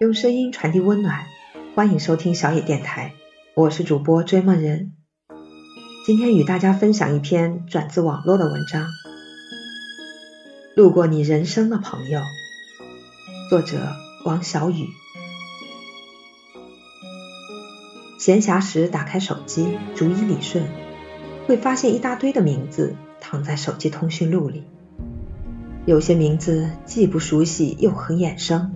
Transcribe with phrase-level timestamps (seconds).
[0.00, 1.24] 用声音传递温暖，
[1.74, 3.14] 欢迎收听小野电台，
[3.54, 4.92] 我是主播追梦人。
[6.04, 8.82] 今天与大家分享一篇转自网络的文章，
[10.76, 12.20] 《路过你人生的朋友》，
[13.48, 13.96] 作者
[14.26, 15.03] 王小雨。
[18.24, 20.64] 闲暇时打开手机，逐一理顺，
[21.46, 24.64] 会发现一大堆的名字躺在手机通讯录里，
[25.84, 28.72] 有些名字既不熟悉又很眼生。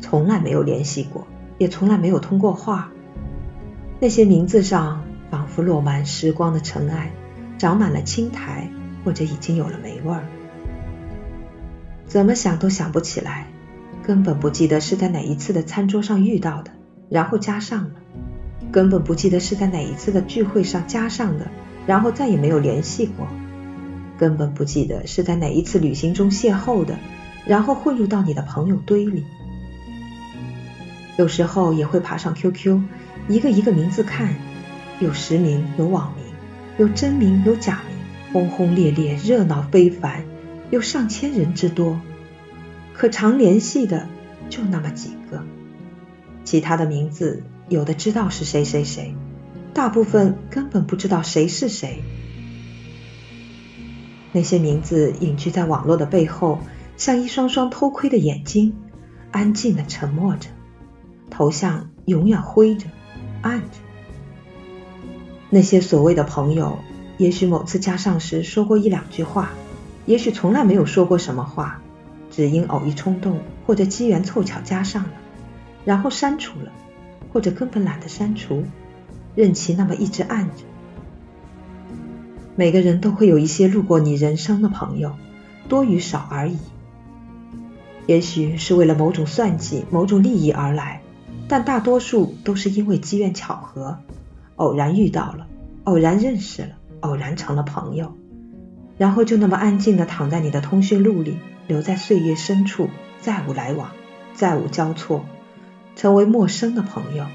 [0.00, 1.24] 从来没有联系过，
[1.56, 2.90] 也从来没有通过话。
[4.00, 7.12] 那些名字上仿佛落满时光的尘埃，
[7.58, 8.68] 长满了青苔，
[9.04, 10.24] 或者已经有了霉味儿。
[12.06, 13.46] 怎么想都想不起来，
[14.02, 16.72] 根本不记得是在哪一次的餐桌上遇到的，
[17.08, 17.90] 然后加上了；
[18.72, 21.50] 根本不记得是在哪一次的聚会上加上的，
[21.86, 23.26] 然后再也没有联系过；
[24.18, 26.98] 根本不记得是在哪一次旅行中邂逅的，
[27.46, 29.24] 然后混入到你的朋友堆里。
[31.16, 32.80] 有时候也会爬上 QQ，
[33.28, 34.34] 一个一个名字看，
[35.00, 36.24] 有实名，有网名，
[36.78, 40.24] 有真名，有假名，轰轰烈烈，热闹非凡，
[40.70, 42.00] 有上千人之多。
[42.94, 44.06] 可常联系的
[44.48, 45.42] 就那么几个，
[46.44, 49.14] 其他的名字有的知道是谁谁谁，
[49.72, 52.02] 大部分根本不知道谁是谁。
[54.32, 56.58] 那些名字隐居在网络的背后，
[56.96, 58.74] 像一双双偷窥的眼睛，
[59.30, 60.48] 安静的沉默着。
[61.30, 62.88] 头像永远灰着、
[63.40, 63.78] 暗着。
[65.48, 66.80] 那些所谓的朋友，
[67.18, 69.50] 也许某次加上时说过一两句话，
[70.06, 71.80] 也许从来没有说过什么话，
[72.32, 75.12] 只因偶一冲动或者机缘凑巧加上了，
[75.84, 76.72] 然后删除了，
[77.32, 78.64] 或者根本懒得删除，
[79.34, 80.64] 任其那么一直按着。
[82.56, 85.14] 每个人都会有一些路过你人生的朋友，
[85.68, 86.58] 多与少而已。
[88.06, 91.02] 也许是为了某种算计、某种利益而来。
[91.48, 93.98] 但大多数都是因为机缘巧合，
[94.54, 95.48] 偶然遇到了，
[95.82, 96.68] 偶然认识了，
[97.00, 98.12] 偶然成了朋友，
[98.96, 102.88] 然后就那么安静的躺在你的通讯录里，留在岁月深处，
[103.20, 103.90] 再无来往，
[104.32, 105.24] 再无交错，
[106.00, 107.26] 成为陌生的朋友，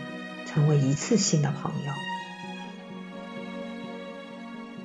[0.48, 1.92] 成为一次性的朋友。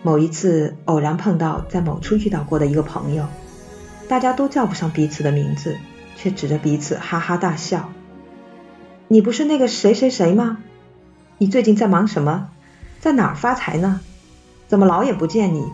[0.02, 3.26] 某一次偶然碰到在某处遇到过的一个朋友，
[4.06, 5.78] 大家都叫不上彼此的名字，
[6.18, 7.90] 却指着彼此哈哈大笑。
[9.08, 10.58] 你不是那个谁谁谁吗？
[11.38, 12.50] 你最近在忙什么？
[13.00, 14.00] 在哪儿发财呢？
[14.68, 15.64] 怎么老也不见你？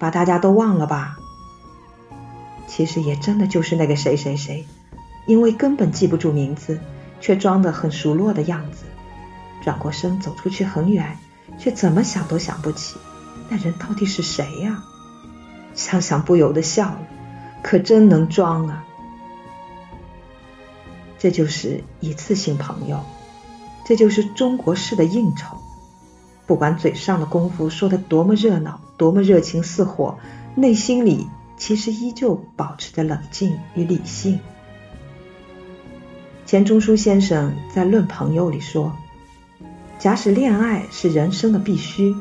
[0.00, 1.16] 把大家都忘了吧？
[2.66, 4.66] 其实也真的就是那个谁谁谁，
[5.28, 6.80] 因为根本记不住名字，
[7.20, 8.84] 却装得很熟络的样子。
[9.62, 11.18] 转过身走出去很远，
[11.58, 12.96] 却怎么想都想不起
[13.48, 14.82] 那人到底是谁呀？
[15.74, 16.98] 想想不由得笑了，
[17.62, 18.84] 可真能装啊！
[21.18, 23.04] 这就是一次性朋友，
[23.84, 25.58] 这就是中国式的应酬。
[26.46, 30.18] 不管嘴上的功夫说的多么热闹，多么热情似火，
[30.54, 34.38] 内心里其实依旧保持着冷静与理性。
[36.46, 38.96] 钱钟书先生在《论朋友》里说
[39.98, 42.14] ：“假使恋爱是人生的必须，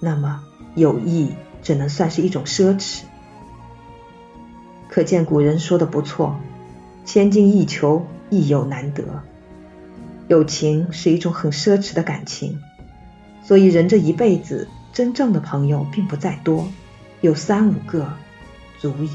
[0.00, 0.42] 那么
[0.74, 1.30] 友谊
[1.62, 3.02] 只能算是一种奢侈。”
[4.90, 6.36] 可见古人说的不错
[7.06, 9.02] ，“千金易求。”亦有难得，
[10.28, 12.60] 友情是一种很奢侈的感情，
[13.42, 16.68] 所以人这一辈子真正的朋友并不在多，
[17.22, 18.08] 有三五个
[18.78, 19.10] 足矣。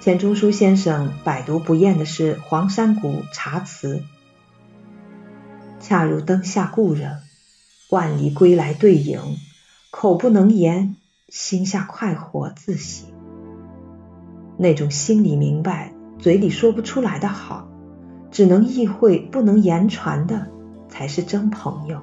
[0.00, 4.02] 钱钟书先生百读不厌的是黄山谷茶词
[5.78, 7.18] ：“恰如灯下故人，
[7.90, 9.20] 万里归来对影，
[9.90, 10.96] 口不能言，
[11.28, 13.08] 心下快活自省。”
[14.56, 17.68] 那种心里明白、嘴里说不出来的好，
[18.30, 20.46] 只能意会不能言传的，
[20.88, 22.00] 才是真朋友。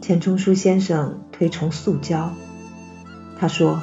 [0.00, 2.32] 钱钟书先生推崇素交，
[3.38, 3.82] 他说：“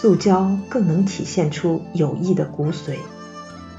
[0.00, 2.98] 素交更能体现出友谊的骨髓。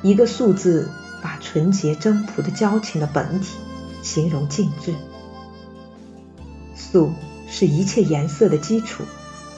[0.02, 0.90] 一个素字，
[1.22, 3.58] 把纯洁真朴的交情的本体
[4.02, 4.94] 形容尽致。
[6.76, 7.12] 素
[7.48, 9.04] 是一切颜色的基础。”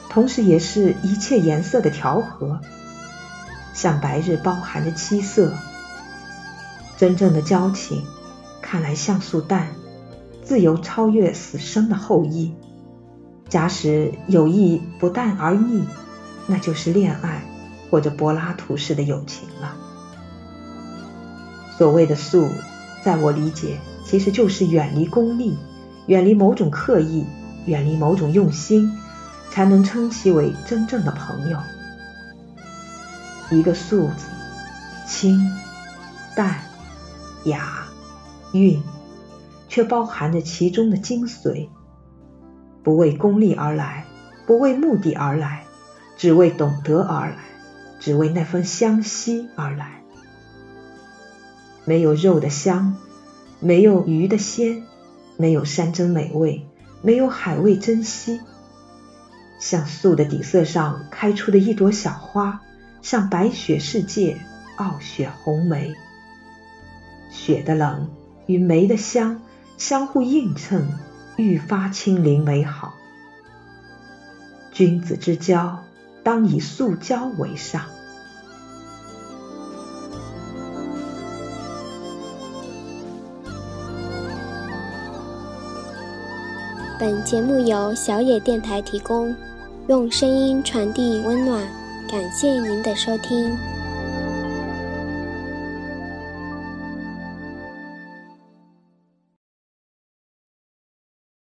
[0.08, 2.60] 同时，也是一切颜色的调和，
[3.74, 5.54] 像白日包含着七色。
[6.98, 8.04] 真正的交情，
[8.62, 9.70] 看来像素淡，
[10.44, 12.54] 自由超越死生的后裔。
[13.48, 15.86] 假使友谊不淡而腻，
[16.52, 17.42] 那就是恋爱
[17.90, 19.74] 或者柏拉图式的友情了。
[21.78, 22.50] 所谓的素，
[23.06, 25.58] 在我理解，其实就是远离功利，
[26.08, 27.26] 远离某种刻意，
[27.66, 28.92] 远离某种用心，
[29.50, 31.58] 才能称其为真正的朋友。
[33.50, 34.26] 一个素字，
[35.08, 35.40] 清、
[36.36, 36.60] 淡、
[37.46, 37.86] 雅、
[38.52, 38.84] 韵，
[39.70, 41.70] 却包含着其中的精髓。
[42.84, 44.06] 不为功利而来，
[44.46, 45.64] 不为目的而来，
[46.18, 47.38] 只为懂得而来，
[48.00, 50.02] 只为那份相惜而来。
[51.86, 52.96] 没有肉的香，
[53.60, 54.84] 没有鱼的鲜，
[55.38, 56.66] 没有山珍美味，
[57.02, 58.40] 没有海味珍惜。
[59.60, 62.62] 像素的底色上开出的一朵小花，
[63.02, 64.38] 像白雪世界
[64.76, 65.94] 傲雪红梅。
[67.32, 68.10] 雪的冷
[68.46, 69.42] 与梅的香
[69.78, 70.88] 相互映衬。
[71.38, 72.94] 愈发清灵美好。
[74.72, 75.84] 君子之交，
[76.24, 77.82] 当以塑胶为上。
[87.00, 89.36] 本节目由小野电台提供，
[89.88, 91.66] 用声音传递温暖。
[92.08, 93.58] 感谢您的收听。